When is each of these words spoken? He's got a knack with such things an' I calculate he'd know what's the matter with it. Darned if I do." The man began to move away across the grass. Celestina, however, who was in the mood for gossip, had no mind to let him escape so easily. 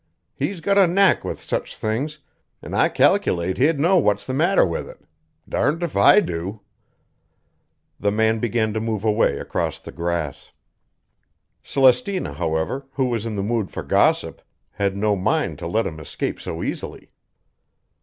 He's 0.33 0.61
got 0.61 0.79
a 0.79 0.87
knack 0.87 1.23
with 1.23 1.39
such 1.39 1.77
things 1.77 2.17
an' 2.63 2.73
I 2.73 2.89
calculate 2.89 3.59
he'd 3.59 3.79
know 3.79 3.97
what's 3.99 4.25
the 4.25 4.33
matter 4.33 4.65
with 4.65 4.89
it. 4.89 4.97
Darned 5.47 5.83
if 5.83 5.95
I 5.95 6.21
do." 6.21 6.61
The 7.99 8.09
man 8.09 8.39
began 8.39 8.73
to 8.73 8.79
move 8.79 9.05
away 9.05 9.37
across 9.37 9.79
the 9.79 9.91
grass. 9.91 10.53
Celestina, 11.63 12.33
however, 12.33 12.87
who 12.93 13.09
was 13.09 13.27
in 13.27 13.35
the 13.35 13.43
mood 13.43 13.69
for 13.69 13.83
gossip, 13.83 14.41
had 14.71 14.97
no 14.97 15.15
mind 15.15 15.59
to 15.59 15.67
let 15.67 15.85
him 15.85 15.99
escape 15.99 16.41
so 16.41 16.63
easily. 16.63 17.07